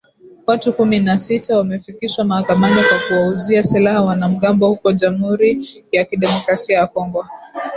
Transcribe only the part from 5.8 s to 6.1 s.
ya